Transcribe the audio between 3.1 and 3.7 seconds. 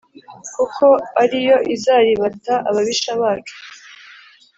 bacu.